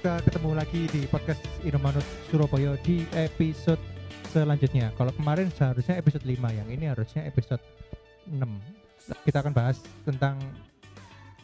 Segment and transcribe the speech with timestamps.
[0.00, 2.00] kita ketemu lagi di podcast Inomanut
[2.32, 3.76] Surabaya di episode
[4.32, 4.88] selanjutnya.
[4.96, 7.60] Kalau kemarin seharusnya episode 5, yang ini harusnya episode
[8.24, 8.40] 6.
[9.28, 9.76] Kita akan bahas
[10.08, 10.40] tentang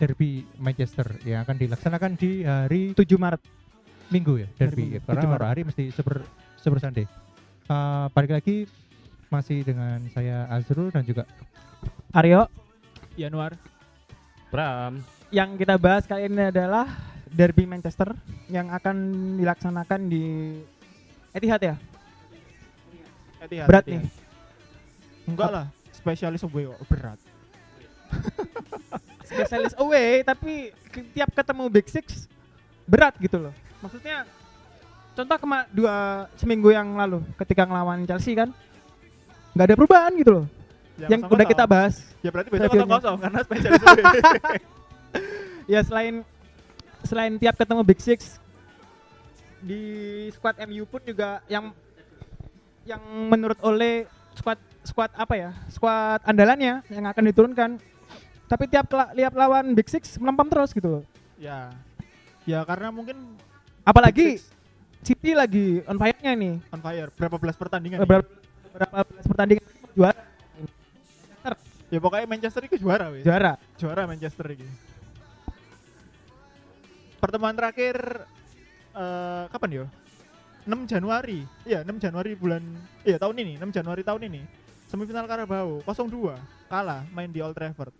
[0.00, 3.44] derby Manchester yang akan dilaksanakan di hari 7 Maret.
[4.08, 4.96] Minggu ya, derby.
[4.96, 5.48] Hari Minggu, Karena 7 Maret.
[5.52, 6.16] hari mesti super
[6.56, 7.04] super Sunday.
[7.68, 8.64] Uh, balik lagi
[9.28, 11.28] masih dengan saya Azrul dan juga
[12.16, 12.48] Aryo,
[13.20, 13.52] Januar.
[14.48, 15.04] Bram.
[15.28, 18.16] yang kita bahas kali ini adalah Derby Manchester
[18.48, 18.96] yang akan
[19.36, 20.56] dilaksanakan di
[21.36, 21.76] Etihad ya.
[23.44, 24.00] Etihad, Berat Etihad.
[24.00, 24.10] nih.
[25.28, 27.18] Enggak lah, spesialis away kok berat.
[29.26, 30.70] Spesialis away tapi
[31.12, 32.30] tiap ketemu Big Six
[32.86, 33.54] berat gitu loh.
[33.82, 34.22] Maksudnya
[35.12, 35.96] contoh kema dua
[36.38, 38.54] seminggu yang lalu ketika ngelawan Chelsea kan
[39.52, 40.46] nggak ada perubahan gitu loh.
[40.96, 41.36] Ya, yang kosong-kosong.
[41.36, 41.94] udah kita bahas.
[42.22, 42.86] Ya berarti besok Reviewnya.
[42.86, 44.04] kosong kosong karena spesialis away.
[45.66, 46.22] Ya selain
[47.06, 48.42] selain tiap ketemu Big Six
[49.62, 49.82] di
[50.36, 51.72] squad MU pun juga yang
[52.86, 57.70] yang menurut Ole squad squad apa ya squad andalannya yang akan diturunkan
[58.46, 61.04] tapi tiap lihat lawan Big Six melempem terus gitu loh
[61.40, 61.72] ya.
[62.46, 63.18] Ya karena mungkin
[63.82, 64.38] apalagi
[65.02, 67.10] City lagi on fire-nya nih on fire.
[67.14, 67.98] Berapa belas pertandingan?
[67.98, 68.06] nih?
[68.06, 68.28] beberapa
[68.70, 70.22] beberapa belas pertandingan juara
[71.86, 73.22] Ya pokoknya Manchester itu juara wes.
[73.22, 74.66] juara Juara Manchester ini.
[77.16, 77.96] Pertemuan terakhir
[78.96, 79.86] eh kapan yo?
[80.66, 81.46] 6 Januari.
[81.62, 82.62] Iya, 6 Januari bulan
[83.06, 84.42] iya tahun ini, 6 Januari tahun ini.
[84.86, 86.38] Semifinal Carabao 0-2
[86.70, 87.90] kalah main di Old Trafford.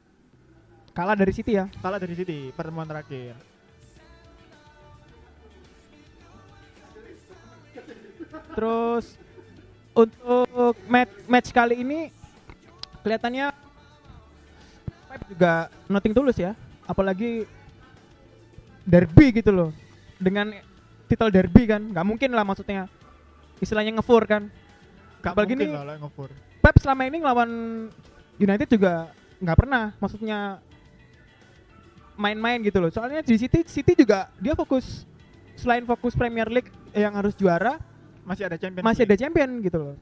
[0.97, 3.37] kalah dari City ya Kalah dari City pertemuan terakhir.
[8.57, 9.21] Terus
[9.93, 12.09] untuk match match kali ini
[13.05, 13.53] kelihatannya
[15.13, 16.57] Pep juga nothing tulus ya,
[16.89, 17.45] apalagi
[18.87, 19.71] derby gitu loh.
[20.17, 20.55] Dengan
[21.07, 22.87] titel derby kan, nggak mungkin lah maksudnya
[23.59, 24.49] istilahnya ngefur kan.
[25.21, 26.31] Gak Apalagi nih- ngefur.
[26.63, 27.51] Pep selama ini ngelawan
[28.39, 30.63] United juga nggak pernah, maksudnya
[32.17, 32.89] main-main gitu loh.
[32.89, 35.05] Soalnya di City City juga dia fokus
[35.57, 37.77] selain fokus Premier League yang harus juara,
[38.27, 39.13] Masih ada Champions masih League.
[39.13, 39.97] ada champion gitu loh.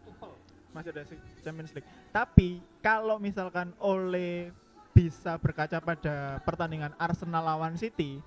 [0.74, 1.02] masih ada
[1.38, 1.86] Champions League.
[2.10, 4.50] Tapi kalau misalkan oleh
[4.90, 8.18] bisa berkaca pada pertandingan Arsenal lawan City,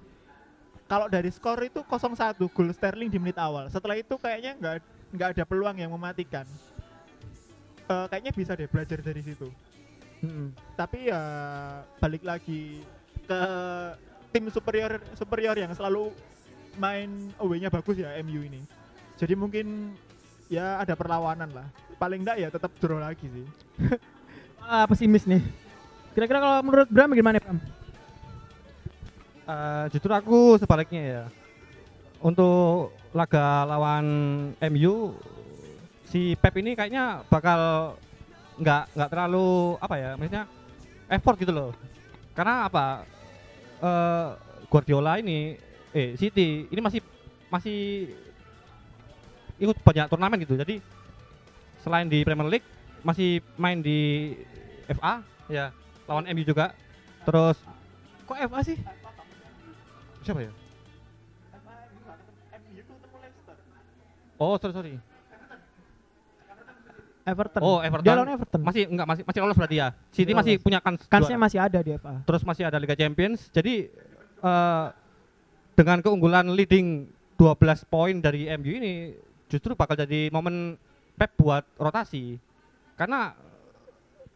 [0.87, 3.67] kalau dari skor itu 0-1 gol Sterling di menit awal.
[3.67, 4.75] Setelah itu kayaknya nggak
[5.13, 6.47] nggak ada peluang yang mematikan.
[7.87, 9.47] Eh, kayaknya bisa deh belajar dari situ.
[10.79, 11.21] Tapi ya
[12.01, 12.81] balik lagi
[13.27, 13.41] ke
[14.33, 16.09] tim superior superior yang selalu
[16.79, 18.63] main away-nya bagus ya MU ini.
[19.19, 19.95] Jadi mungkin
[20.47, 21.67] ya ada perlawanan lah.
[21.99, 23.47] Paling enggak ya tetap draw lagi sih.
[24.67, 25.39] Ah, pesimis nih.
[26.11, 27.55] Kira-kira kalau menurut Bram gimana Bram?
[29.47, 31.24] Eh, justru aku sebaliknya ya.
[32.19, 34.06] Untuk laga lawan
[34.59, 35.16] MU
[36.03, 37.94] si Pep ini kayaknya bakal
[38.59, 40.44] nggak nggak terlalu apa ya maksudnya
[41.08, 41.72] effort gitu loh.
[42.35, 43.08] Karena apa?
[43.78, 44.30] eh
[44.68, 45.53] Guardiola ini
[45.94, 47.00] eh City ini masih
[47.47, 48.12] masih
[49.64, 50.59] ikut banyak turnamen gitu.
[50.59, 50.84] Jadi
[51.79, 52.68] selain di Premier League
[53.06, 54.34] masih main di
[54.91, 55.72] FA ya
[56.03, 56.75] lawan MU juga.
[57.24, 57.56] Terus
[58.28, 58.75] Kok FA sih?
[60.27, 60.51] Siapa ya?
[64.38, 64.93] Oh, sorry sorry.
[67.27, 67.59] Everton.
[67.59, 68.05] Oh, Everton.
[68.07, 68.61] Dia lawan Everton.
[68.63, 69.87] Masih enggak masih masih lolos berarti ya.
[70.11, 70.63] City Masih masih lolos.
[70.63, 71.43] punya kans Kansnya juara.
[71.43, 72.13] masih ada di FA.
[72.23, 73.39] Terus masih ada Liga Champions.
[73.49, 73.91] Jadi
[74.37, 74.85] eh
[75.75, 77.05] dengan keunggulan leading
[77.35, 78.93] 12 poin dari MU ini
[79.45, 80.79] justru bakal jadi momen
[81.17, 82.37] Pep buat rotasi.
[82.95, 83.33] Karena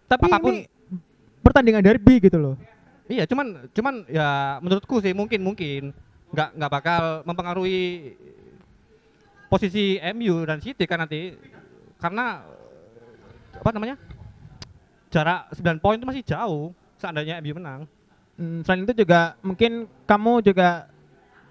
[0.05, 0.67] Tapi Apapun- ini
[1.39, 2.55] pertandingan derby gitu loh.
[3.11, 5.91] Iya cuman cuman ya menurutku sih mungkin mungkin.
[6.31, 8.15] Nggak nggak bakal mempengaruhi
[9.51, 11.35] posisi MU dan City kan nanti.
[11.99, 12.41] Karena
[13.51, 13.99] apa namanya
[15.11, 17.81] jarak 9 poin itu masih jauh seandainya MU menang.
[18.39, 20.87] Hmm, selain itu juga mungkin kamu juga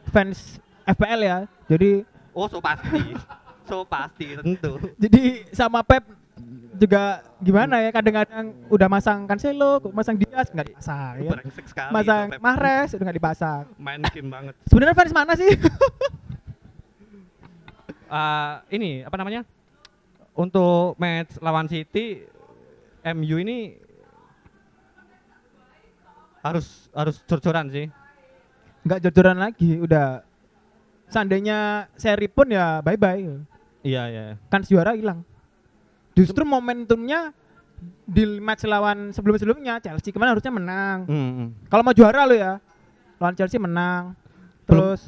[0.09, 0.59] fans
[0.89, 1.39] FPL ya.
[1.69, 2.03] Jadi
[2.33, 3.15] oh so pasti.
[3.69, 4.81] So pasti tentu.
[5.03, 6.03] Jadi sama Pep
[6.81, 11.31] juga gimana ya kadang-kadang udah masang Cancelo, masang Diaz nggak dipasang ya.
[11.69, 12.41] sekali Masang itu.
[12.41, 13.65] Mahrez udah nggak dipasang.
[13.77, 15.51] main game banget Sebenarnya fans mana sih?
[18.09, 19.45] Ah, ini apa namanya
[20.33, 22.25] untuk match lawan City
[23.05, 23.77] MU ini
[26.41, 27.87] harus harus jor-joran sih
[28.81, 30.25] nggak jor-joran lagi, udah
[31.05, 33.45] seandainya seri pun ya bye-bye.
[33.85, 35.21] iya iya Kan juara hilang.
[36.21, 37.33] Justru momentumnya
[38.05, 40.99] di match lawan sebelum-sebelumnya Chelsea kemarin harusnya menang.
[41.09, 41.49] Hmm, hmm.
[41.67, 42.61] Kalau mau juara lo ya,
[43.17, 44.13] lawan Chelsea menang.
[44.65, 45.01] Belum- Terus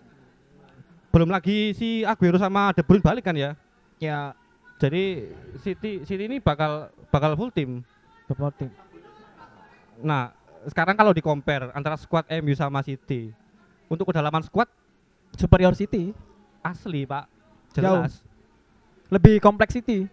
[1.12, 3.52] belum lagi si Aguero sama De Bruyne balik kan ya.
[4.00, 4.32] Ya,
[4.80, 5.30] Jadi
[5.62, 7.84] City City ini bakal bakal full tim.
[8.24, 8.72] supporting.
[10.00, 10.32] Nah,
[10.64, 13.28] sekarang kalau di compare antara squad MU sama City,
[13.86, 14.66] untuk kedalaman squad
[15.32, 16.16] Superior City
[16.58, 17.28] asli pak,
[17.72, 18.02] Jauh.
[18.02, 18.24] jelas.
[19.06, 20.08] lebih kompleks City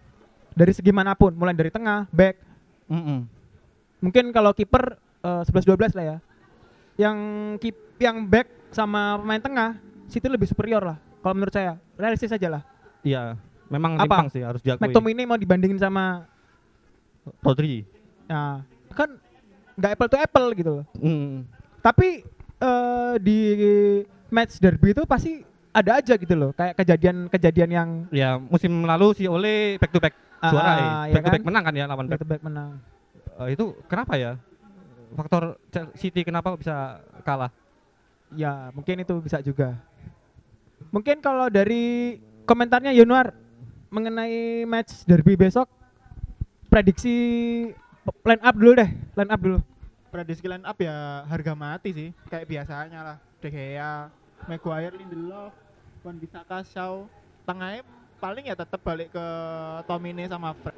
[0.59, 2.35] dari segi mana pun, mulai dari tengah, back.
[2.91, 3.23] Mm-mm.
[4.03, 6.17] Mungkin kalau kiper eh, 11-12 lah ya.
[6.99, 7.17] Yang
[7.63, 9.69] kip yang back sama pemain tengah,
[10.11, 10.99] City lebih superior lah.
[11.23, 12.63] Kalau menurut saya, realistis aja lah.
[13.07, 13.39] Iya,
[13.71, 14.03] memang Apa?
[14.03, 14.83] timpang sih harus diakui.
[14.83, 16.27] McTominay mau dibandingin sama
[17.39, 17.87] Rodri.
[18.27, 19.15] Nah, kan
[19.79, 20.85] nggak apple to apple gitu loh.
[20.99, 21.47] Mm.
[21.79, 22.27] Tapi
[22.59, 23.39] eh, di
[24.27, 25.39] match derby itu pasti
[25.71, 30.17] ada aja gitu loh, kayak kejadian-kejadian yang Ya, musim lalu si Ole back to back
[30.39, 31.11] Ah, juara eh.
[31.11, 31.47] ya Back to back kan?
[31.51, 32.71] menang kan ya lawan back to back menang.
[33.39, 34.39] Eh, itu kenapa ya?
[35.13, 35.57] Faktor
[35.97, 37.49] City kenapa bisa kalah?
[38.31, 39.73] Ya, mungkin itu bisa juga.
[40.93, 43.33] Mungkin kalau dari komentarnya Yanuar
[43.89, 45.65] mengenai match derby besok
[46.69, 47.17] prediksi
[48.21, 49.59] line up dulu deh, line up dulu.
[50.09, 54.09] prediksi line up ya harga mati sih kayak biasanya lah De Gea
[54.45, 55.53] Maguire Lindelof
[56.01, 57.05] Wan Bissaka Shaw
[57.45, 57.85] tengahnya
[58.19, 59.25] paling ya tetap balik ke
[59.87, 60.75] Tomine sama Fred.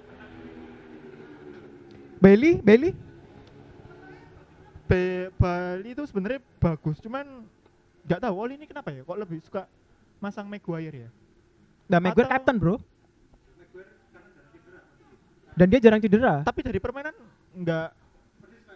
[2.21, 2.93] Bailey, Bailey?
[4.85, 7.25] Be- Bali itu sebenarnya bagus cuman
[8.05, 9.01] nggak tahu Oli ini kenapa ya?
[9.01, 9.65] Kok lebih suka
[10.21, 11.09] masang Maguire ya?
[11.89, 12.75] Nah, Maguire Atau- captain, Bro.
[15.51, 16.47] Dan dia jarang cedera.
[16.47, 17.11] tapi dari permainan
[17.51, 17.89] nggak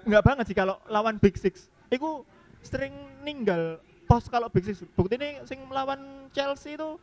[0.05, 1.71] nggak banget sih kalau lawan Big Six.
[1.87, 2.25] Itu
[2.61, 2.91] sering
[3.23, 3.79] ninggal.
[4.05, 5.97] Pos kalau Big Six bukti ini sing melawan
[6.29, 6.99] Chelsea itu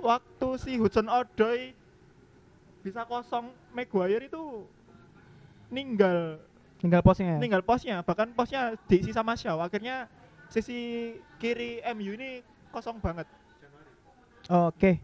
[0.00, 1.72] waktu si Hudson Odoi
[2.84, 4.64] bisa kosong Maguire itu
[5.72, 6.38] ninggal.
[6.76, 7.40] Tinggal posnya.
[7.40, 10.12] ninggal posnya bahkan posnya diisi sama Shaw akhirnya
[10.52, 13.24] sisi kiri MU ini kosong banget.
[14.52, 15.00] Oke.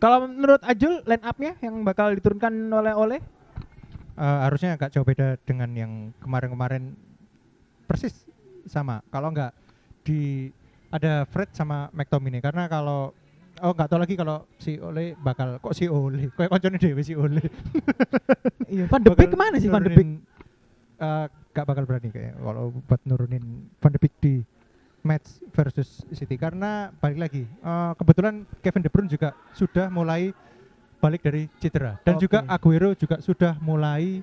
[0.00, 3.20] Kalau menurut Ajul line up-nya yang bakal diturunkan oleh Oleh
[4.20, 6.92] Eh, harusnya agak jauh beda dengan yang kemarin-kemarin.
[7.88, 8.28] Persis
[8.68, 9.00] sama.
[9.08, 9.56] Kalau enggak
[10.04, 10.52] di
[10.92, 12.44] ada Fred sama McTominay.
[12.44, 13.16] Karena kalau
[13.62, 16.32] oh nggak tahu lagi kalau si Ole bakal kok si Ole?
[16.34, 17.42] Kayak koncone dewe si Ole.
[18.70, 20.06] Iya, Van de Beek ke mana sih Van de Beek?
[20.06, 20.22] nurunin,
[21.02, 24.34] eh, nggak bakal berani kayak kalau buat nurunin Van de Beek di
[25.02, 26.38] match versus City.
[26.38, 30.30] Karena balik lagi eh, kebetulan Kevin De Bruyne juga sudah mulai
[31.02, 31.98] balik dari cedera.
[32.06, 32.30] Dan Oke.
[32.30, 34.22] juga Aguero juga sudah mulai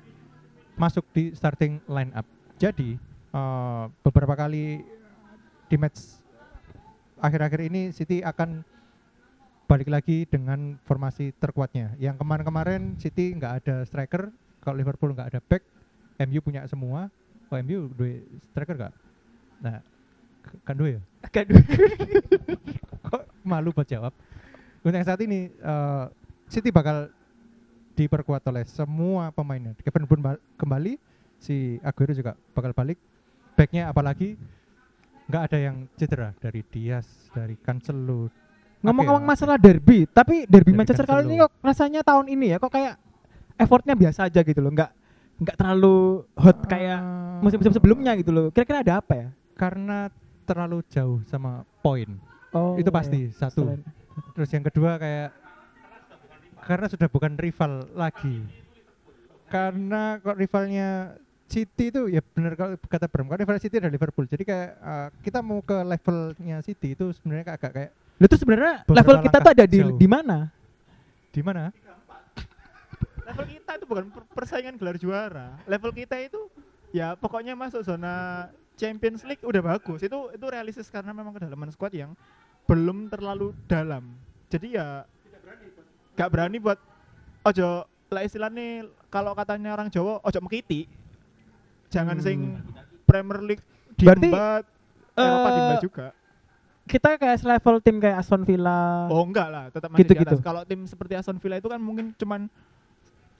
[0.80, 2.24] masuk di starting line up
[2.58, 2.98] jadi
[3.34, 4.82] eh, beberapa kali
[5.70, 6.18] di match
[7.22, 8.66] akhir-akhir ini City akan
[9.68, 11.94] balik lagi dengan formasi terkuatnya.
[12.00, 14.32] Yang kemarin-kemarin City nggak ada striker
[14.64, 15.64] kalau Liverpool nggak ada back
[16.24, 17.12] MU punya semua.
[17.52, 18.94] Oh MU dua striker nggak?
[19.62, 19.84] Nah
[20.64, 21.02] kan dua ya?
[23.12, 24.16] Kok malu buat jawab?
[24.82, 26.06] Untuk yang saat ini eh,
[26.48, 27.12] City bakal
[28.00, 30.96] diperkuat oleh semua pemainnya Kevin ba- kembali
[31.44, 32.96] si Aguero juga bakal balik.
[33.60, 34.40] Backnya apalagi
[35.28, 38.32] nggak ada yang cedera dari Diaz dari Cancelo
[38.78, 42.58] Ngomong-ngomong Oke, masalah derby, tapi derby Derby Manchester kali ini kok rasanya tahun ini ya
[42.62, 42.94] kok kayak
[43.58, 44.92] effortnya biasa aja gitu loh, nggak
[45.38, 47.00] nggak terlalu hot kayak
[47.42, 48.46] musim-musim sebelumnya gitu loh.
[48.54, 49.30] Kira-kira ada apa ya?
[49.58, 50.14] karena
[50.46, 52.06] terlalu jauh sama poin.
[52.54, 53.66] Oh, itu pasti satu.
[53.66, 53.84] Selain-
[54.38, 55.34] terus yang kedua kayak
[56.62, 58.46] karena sudah bukan rival lagi.
[59.50, 64.28] Karena kok rivalnya City itu ya benar kalau kata Bram kalau rival City adalah Liverpool.
[64.28, 68.82] Jadi kayak eh, kita mau ke levelnya City itu sebenarnya agak kayak Lu tuh sebenarnya
[68.84, 69.94] level kita tuh ada di jauh.
[69.94, 70.50] di mana?
[71.28, 71.70] di mana
[73.22, 76.50] level kita itu bukan per- persaingan gelar juara level kita itu
[76.90, 81.94] ya pokoknya masuk zona Champions League udah bagus itu itu realistis karena memang kedalaman squad
[81.94, 82.18] yang
[82.66, 84.18] belum terlalu dalam
[84.50, 84.88] jadi ya
[86.16, 86.80] gak berani buat
[87.44, 90.90] ojo lah istilahnya kalau katanya orang Jawa ojo mekiti
[91.88, 92.26] jangan Hmm.
[92.26, 92.40] sing
[93.04, 94.64] Premier League Berarti, diembat
[95.14, 96.08] Eropa eh, diembat juga
[96.88, 99.12] Kita kayak level tim kayak Aston Villa.
[99.12, 100.24] Oh enggak lah, tetap masih Gitu-gitu.
[100.24, 100.42] di atas.
[100.42, 102.48] Kalau tim seperti Aston Villa itu kan mungkin cuman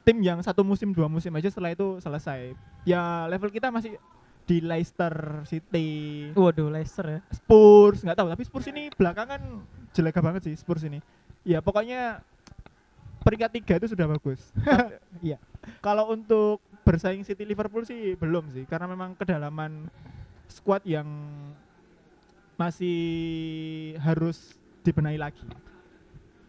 [0.04, 2.52] tim yang satu musim dua musim aja setelah itu selesai.
[2.84, 3.96] Ya level kita masih
[4.44, 5.88] di Leicester City,
[6.32, 7.20] Waduh, Leicester ya.
[7.32, 8.28] Spurs nggak tahu.
[8.32, 9.42] Tapi Spurs ini belakangan
[9.92, 11.00] jelek banget sih Spurs ini.
[11.44, 12.24] Ya pokoknya
[13.24, 14.40] peringkat tiga itu sudah bagus.
[15.20, 15.42] Iya.
[15.82, 19.90] Kalau untuk bersaing City Liverpool sih belum sih, karena memang kedalaman
[20.48, 21.10] squad yang
[22.58, 22.98] masih
[24.02, 25.46] harus dibenahi lagi.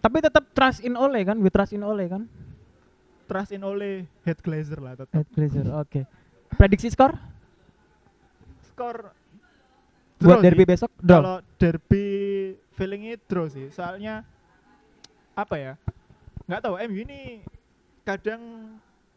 [0.00, 1.36] Tapi tetap trust in Ole kan?
[1.38, 2.24] We trust in Ole kan?
[3.28, 5.12] Trust in oleh head glazer lah tetap.
[5.12, 5.68] Head Glazer.
[5.76, 6.08] Oke.
[6.56, 7.12] Prediksi skor
[8.72, 9.12] skor
[10.16, 10.70] buat derby sih.
[10.72, 10.90] besok?
[10.96, 11.20] Draw.
[11.20, 12.06] Kalau derby
[12.72, 13.68] feelingnya draw sih.
[13.68, 14.24] Soalnya
[15.36, 15.72] apa ya?
[16.48, 17.20] Nggak tahu MU ini
[18.08, 18.40] kadang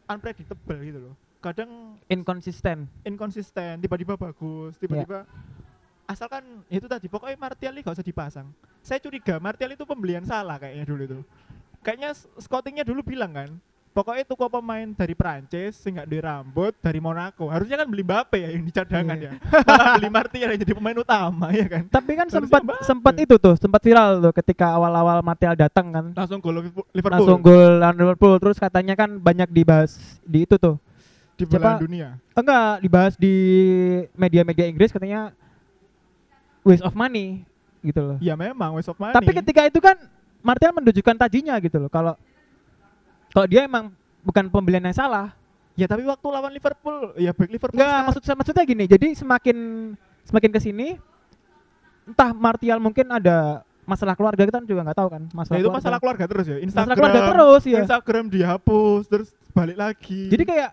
[0.04, 1.14] unpredictable gitu loh.
[1.42, 2.86] Kadang Inkonsisten.
[3.02, 5.26] inkonsisten, tiba-tiba bagus, tiba-tiba
[6.04, 8.46] asalkan itu tadi pokoknya Martial ini gak usah dipasang.
[8.82, 11.18] Saya curiga Martial itu pembelian salah kayaknya dulu itu.
[11.82, 13.50] Kayaknya scoutingnya dulu bilang kan,
[13.90, 17.50] pokoknya tuh pemain dari Prancis sing gak duwe rambut dari Monaco.
[17.50, 19.30] Harusnya kan beli Mbappe ya yang di cadangan Iya.
[19.34, 19.62] ya.
[19.66, 21.84] Malah beli Martial yang jadi pemain utama ya kan.
[21.90, 26.04] Tapi kan sempat sempat itu tuh, sempat viral tuh ketika awal-awal Martial datang kan.
[26.14, 30.78] Langsung gol Liverpool- Langsung gol Liverpool terus katanya kan banyak dibahas di itu tuh.
[31.32, 32.08] di belahan dunia.
[32.38, 33.34] Enggak, dibahas di
[34.14, 35.34] media-media Inggris katanya
[36.62, 37.42] waste of money
[37.82, 38.18] gitu loh.
[38.18, 39.14] Ya memang waste of money.
[39.14, 39.98] Tapi ketika itu kan
[40.42, 41.90] Martial menunjukkan tajinya gitu loh.
[41.90, 42.14] Kalau
[43.30, 43.90] kalau dia emang
[44.22, 45.34] bukan pembelian yang salah.
[45.72, 48.84] ya tapi waktu lawan Liverpool ya back Liverpool Enggak, maksud maksudnya gini.
[48.84, 49.56] Jadi semakin
[50.22, 50.88] semakin ke sini
[52.04, 55.78] entah Martial mungkin ada masalah keluarga kita juga nggak tahu kan masalah Nah, itu keluarga.
[55.80, 56.58] masalah keluarga terus ya.
[56.60, 57.78] Instagram, masalah keluarga terus ya.
[57.82, 60.22] Instagram dihapus terus balik lagi.
[60.28, 60.70] Jadi kayak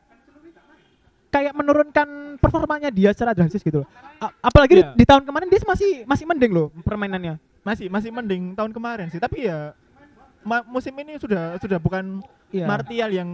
[1.29, 2.07] kayak menurunkan
[2.37, 3.87] performanya dia secara drastis gitu loh.
[4.17, 4.93] A- apalagi di- Iya.
[4.93, 7.37] di, tahun kemarin dia masih masih mending loh permainannya.
[7.59, 9.19] masih masih mending tahun kemarin sih.
[9.19, 9.75] Tapi ya
[10.41, 12.65] ma- musim ini sudah sudah bukan Iya.
[12.65, 13.29] Martial yang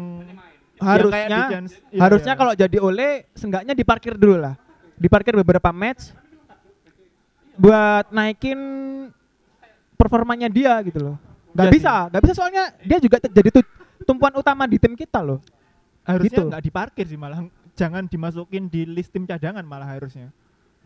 [0.75, 4.59] harusnya yang iya, harusnya kalau jadi oleh seenggaknya diparkir dulu lah.
[4.95, 6.11] Diparkir beberapa match
[7.55, 8.59] buat naikin
[9.95, 11.15] performanya dia gitu loh.
[11.55, 13.71] Gak Iya bisa, gak bisa soalnya dia juga jadi tu-
[14.03, 15.39] tumpuan utama di tim kita loh.
[16.05, 16.45] harusnya gitu.
[16.45, 17.41] nggak diparkir sih malah
[17.75, 20.31] jangan dimasukin di list tim cadangan malah harusnya.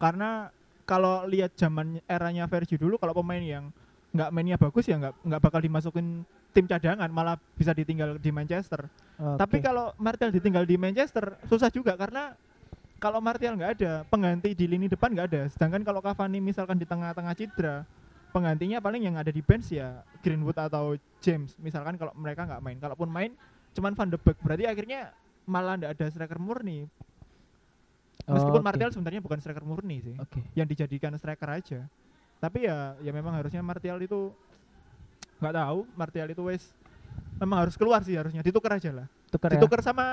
[0.01, 0.49] Karena
[0.89, 3.69] kalau lihat zaman eranya Vergi dulu kalau pemain yang
[4.09, 8.89] nggak mainnya bagus ya nggak nggak bakal dimasukin tim cadangan malah bisa ditinggal di Manchester.
[9.19, 12.33] Tapi kalau Martial ditinggal di Manchester susah juga karena
[12.97, 15.41] kalau Martial nggak ada pengganti di lini depan nggak ada.
[15.53, 17.85] Sedangkan kalau Cavani misalkan di tengah-tengah cedera
[18.33, 21.53] penggantinya paling yang ada di bench ya Greenwood atau James.
[21.61, 23.31] Misalkan kalau mereka nggak main, kalaupun main
[23.77, 25.13] cuman Van de Beek berarti akhirnya
[25.49, 26.85] malah nggak ada striker murni.
[28.29, 28.67] Meskipun Oke.
[28.69, 30.45] Martial sebenarnya bukan striker murni sih, Oke.
[30.53, 31.89] yang dijadikan striker aja.
[32.37, 34.29] Tapi ya ya memang harusnya Martial itu
[35.39, 36.63] nggak tahu Martial itu wes
[37.39, 39.55] memang harus keluar sih harusnya ditukar aja lah Tuker ya.
[39.55, 40.05] ditukar sama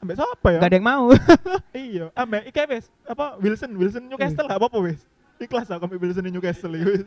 [0.00, 0.58] ambek siapa ya?
[0.62, 1.06] Gak ada yang mau.
[1.74, 5.02] iya, ambek iki wes apa Wilson, Wilson Newcastle lah apa wes.
[5.42, 7.06] Ikhlas aku ambek Wilson di Newcastle iki.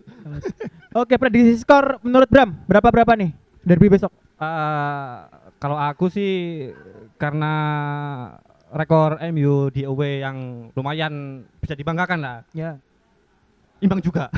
[0.92, 3.32] Oke, prediksi skor menurut Bram berapa berapa nih
[3.64, 4.12] derby besok?
[4.36, 5.18] Eh,
[5.66, 6.70] kalau aku sih
[7.18, 7.54] karena
[8.70, 12.38] rekor MU di away yang lumayan bisa dibanggakan lah.
[12.54, 12.78] Ya.
[13.82, 14.30] Imbang juga.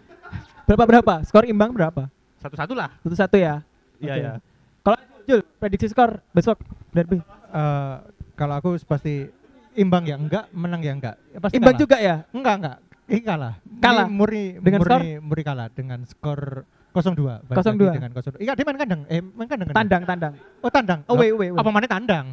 [0.64, 1.14] Berapa berapa?
[1.28, 2.08] Skor imbang berapa?
[2.40, 2.88] Satu-satu lah.
[3.04, 3.60] Satu satu ya.
[4.00, 4.24] Iya Oke.
[4.24, 4.32] ya.
[4.80, 4.98] Kalau
[5.28, 6.56] Jul, prediksi skor besok
[6.88, 7.20] derby.
[7.20, 7.94] Eh,
[8.32, 9.28] kalau aku pasti
[9.76, 11.16] imbang ya enggak, menang ya enggak.
[11.36, 11.82] Ya, pasti Imbang kalah.
[11.84, 12.16] juga ya?
[12.32, 12.78] Enggak, enggak.
[13.12, 13.54] Ini kalah.
[13.76, 14.06] Kalah?
[14.08, 17.48] Ini murni Dengan murni, murni kalah dengan skor 0-2.
[17.48, 17.80] Balik 0-2.
[17.80, 19.00] lagi Dengan 0 Iya, dia main kandang.
[19.08, 19.66] Eh, main kandang.
[19.68, 19.76] kan?
[19.80, 20.34] Tandang tandang.
[20.60, 21.00] Oh, tandang.
[21.08, 21.48] Away away.
[21.48, 21.60] away.
[21.60, 22.26] Apa mana tandang?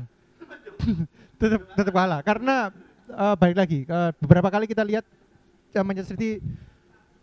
[1.39, 2.71] tetap tetap kalah karena
[3.07, 5.03] eh, balik lagi eh, beberapa kali kita lihat
[5.71, 6.39] eh, Manchester City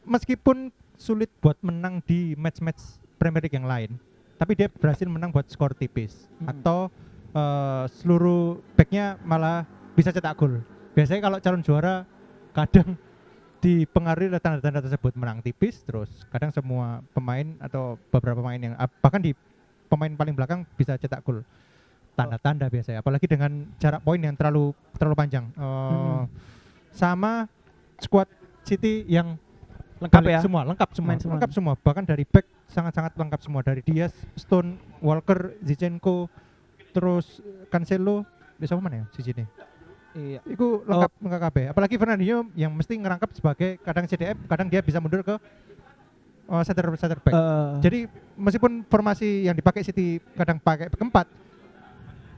[0.05, 2.81] meskipun sulit buat menang di match-match
[3.16, 3.97] Premier League yang lain,
[4.37, 6.52] tapi dia berhasil menang buat skor tipis Hmm.
[6.52, 6.88] atau
[7.33, 10.61] eh, seluruh backnya malah bisa cetak gol.
[10.93, 12.05] Biasanya kalau calon juara
[12.52, 12.97] kadang
[13.59, 15.13] dipengaruhi oleh tanda-tanda tersebut.
[15.15, 19.33] Menang tipis terus kadang semua pemain atau beberapa pemain yang ah, bahkan di
[19.87, 21.41] pemain paling belakang bisa cetak gol.
[22.17, 25.45] Tanda-tanda biasanya apalagi dengan jarak poin yang terlalu terlalu panjang.
[25.53, 26.25] Eh, Mhm.
[26.93, 27.45] sama
[28.01, 28.29] squad
[28.65, 29.37] City yang
[29.97, 30.41] Lengkap ya.
[30.45, 31.33] semua lengkap semua Main semua.
[31.37, 31.75] lengkap semua.
[31.77, 33.61] Bahkan dari back sangat-sangat lengkap semua.
[33.65, 36.29] Dari Diaz Stone Walker Zinchenko
[36.93, 38.25] terus Cancelo.
[38.57, 39.45] Bisa mana ya di sini
[40.17, 40.41] Iya.
[40.49, 41.65] Iku lengkap lengkap kabeh.
[41.71, 45.37] Apalagi Fernandinho yang mesti ngerangkap sebagai kadang CDM, kadang dia bisa mundur ke
[46.49, 47.35] uh, center center back.
[47.37, 47.99] Eh, Jadi
[48.35, 51.29] meskipun formasi yang dipakai City kadang pakai keempat,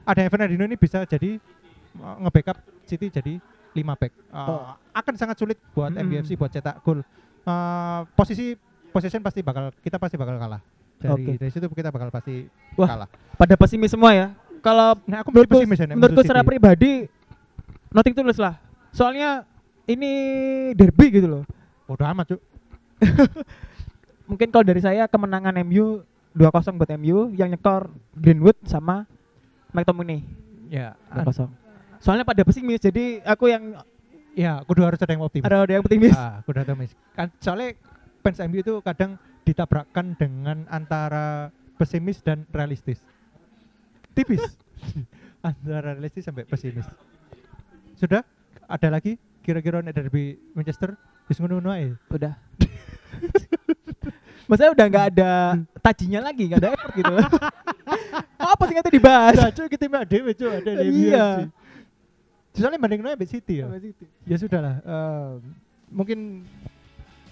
[0.03, 1.39] ada Fernandinho ini bisa jadi
[1.97, 3.39] uh, nge-backup City jadi
[3.71, 4.13] 5 back.
[4.27, 4.61] Uh, Oh.
[4.91, 6.19] Akan sangat sulit buat Mm-mm.
[6.19, 6.99] MUFC buat cetak gol.
[7.47, 8.59] Uh, posisi
[8.91, 10.59] possession pasti bakal kita pasti bakal kalah.
[10.99, 11.31] Dari Oke.
[11.39, 12.43] dari situ kita bakal pasti
[12.75, 12.89] Wah.
[12.91, 13.09] kalah.
[13.39, 14.27] pada pesimis semua ya.
[14.59, 17.07] Kalau Nah, aku menurutku, pesimis ya, menurutku secara pribadi
[17.93, 18.57] nothing tulus lah.
[18.93, 19.45] Soalnya
[19.89, 20.11] ini
[20.77, 21.43] derby gitu loh.
[21.89, 22.41] Bodoh amat, Cuk.
[24.29, 26.05] Mungkin kalau dari saya kemenangan MU
[26.37, 29.09] 2-0 buat MU yang nyetor Greenwood sama
[29.73, 30.21] McTominay
[30.69, 31.49] Ya, 2-0.
[31.97, 33.81] Soalnya pada pesimis jadi aku yang
[34.37, 35.45] ya, kudu harus ada yang optimis.
[35.49, 36.13] ada ada yang optimis.
[36.13, 36.93] Ah, kuda optimis.
[37.17, 37.73] Kan soalnya
[38.21, 41.49] fans MU itu kadang ditabrakkan dengan antara
[41.81, 43.01] pesimis dan realistis.
[44.13, 44.45] Tipis.
[45.49, 46.85] antara realistis sampai pesimis.
[47.99, 48.23] Sudah?
[48.71, 49.19] Ada lagi?
[49.43, 50.95] Kira-kira ada derby Manchester?
[51.27, 51.59] Wis ngono
[52.07, 52.39] Udah.
[54.49, 55.31] Maksudnya udah nggak ada
[55.83, 57.13] tajinya lagi, nggak ada effort gitu.
[58.55, 59.35] Apa sih nggak dibahas?
[59.35, 61.27] Nah, cuy, kita mah ada cuy, ada di Iya.
[62.55, 62.79] Soalnya
[63.13, 63.67] ambil City ya.
[63.77, 64.05] City.
[64.25, 64.75] Ya sudah lah.
[64.81, 65.31] Uh, eh,
[65.93, 66.49] mungkin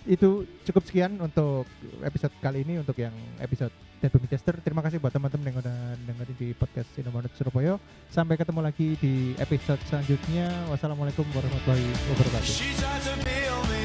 [0.08, 1.68] itu cukup sekian untuk
[2.02, 3.12] episode kali ini untuk yang
[3.44, 4.56] episode dan Bumi Chester.
[4.64, 7.76] Terima kasih buat teman-teman yang udah dengerin di podcast Indomaret Surabaya.
[8.10, 10.48] Sampai ketemu lagi di episode selanjutnya.
[10.72, 13.77] Wassalamualaikum warahmatullahi wabarakatuh.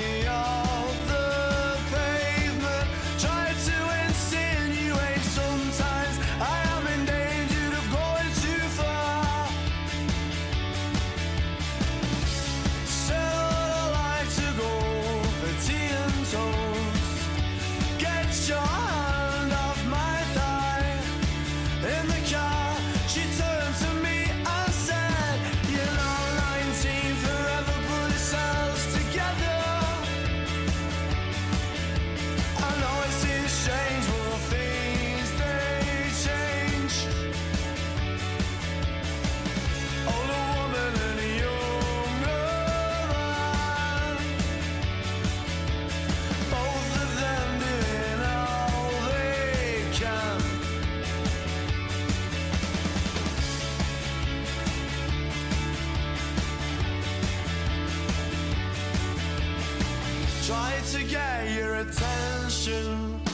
[60.52, 63.31] try to get your attention.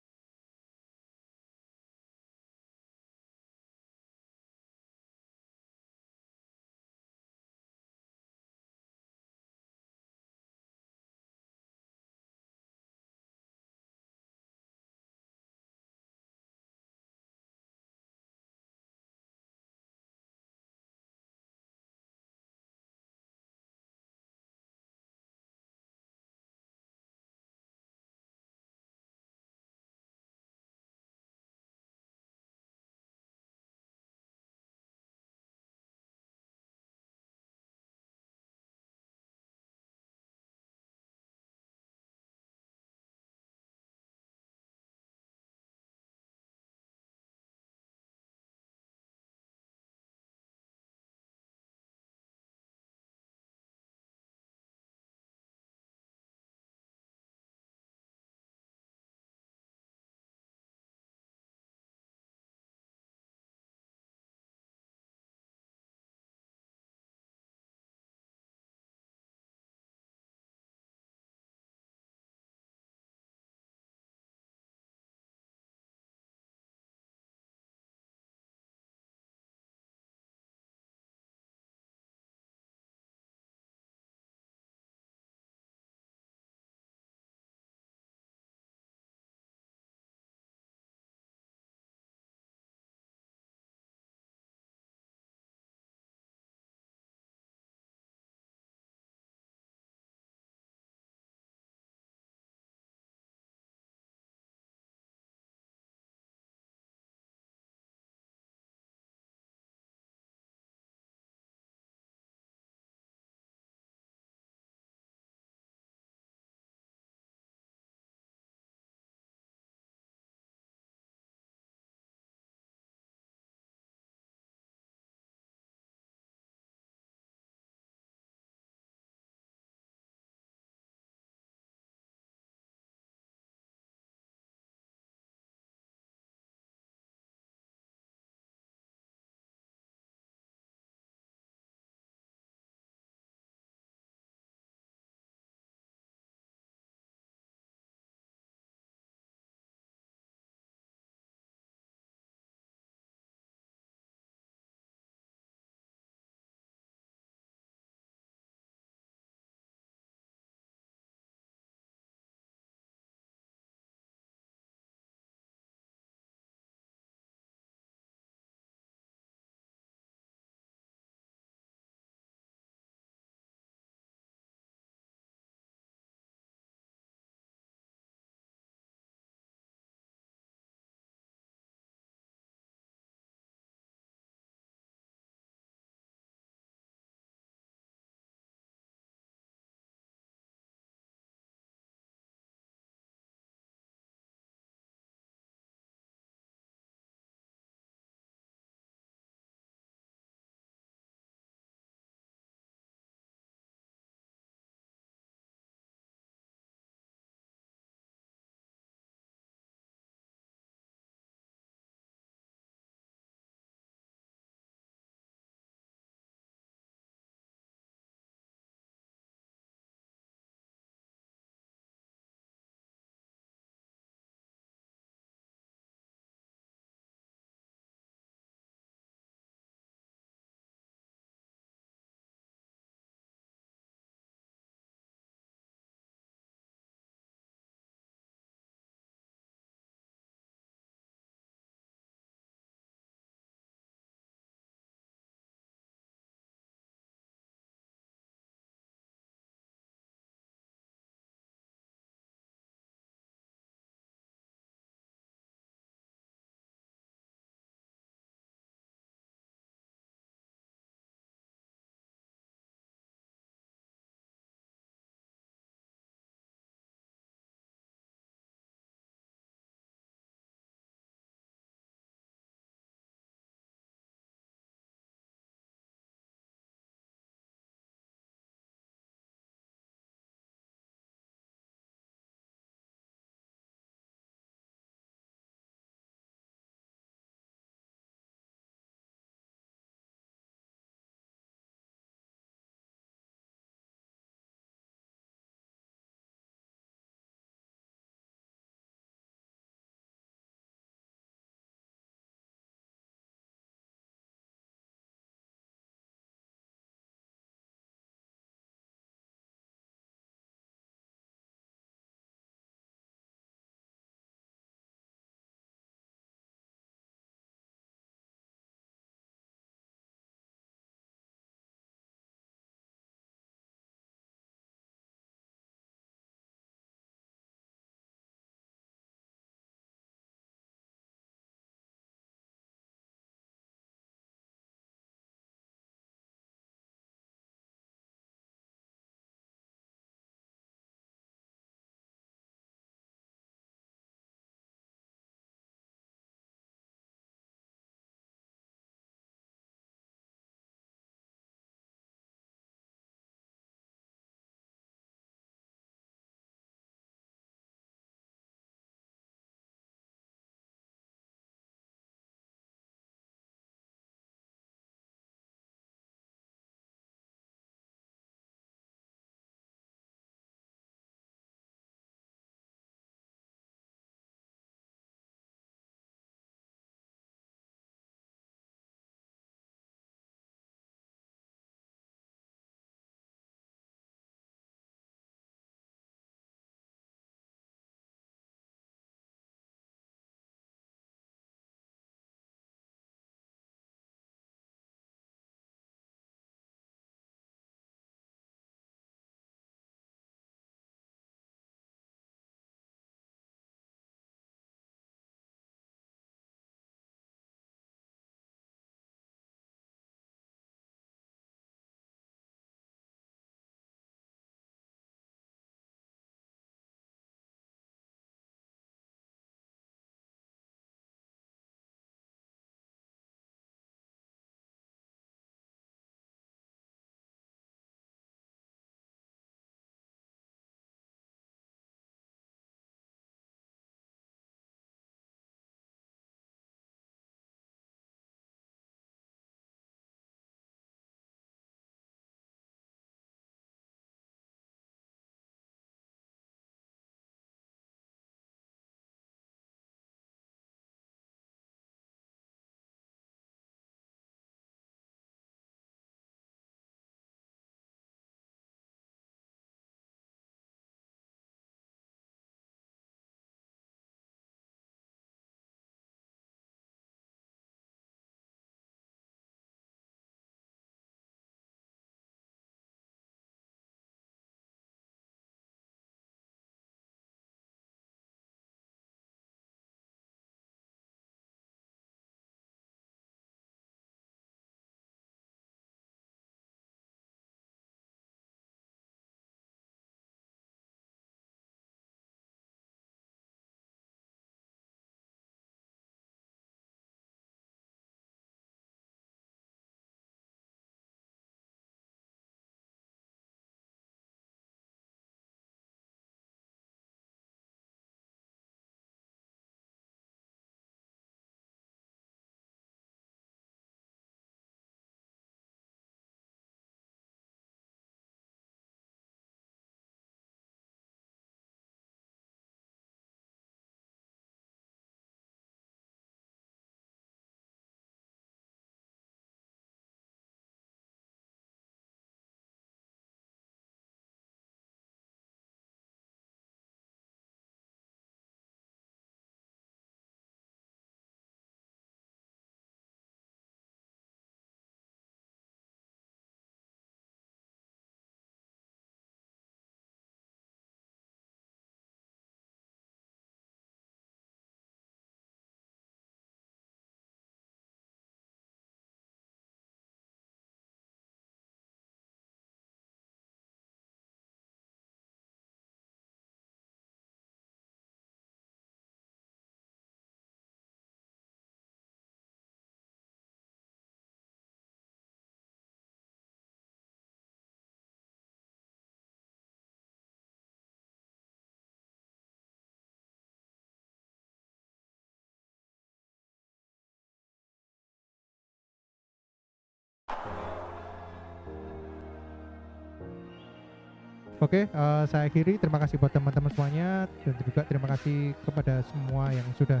[594.56, 595.76] Oke, eh, saya akhiri.
[595.76, 600.00] Terima kasih buat teman-teman semuanya dan juga terima kasih kepada semua yang sudah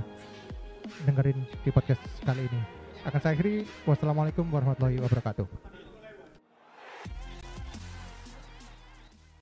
[1.04, 2.60] dengerin di podcast kali ini.
[3.04, 3.68] Akan saya akhiri.
[3.84, 5.44] Wassalamualaikum warahmatullahi wabarakatuh.